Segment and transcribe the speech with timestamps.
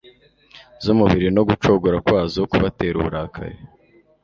[0.83, 3.57] zu mubiri no gucogora kwazo kubatera uburakari,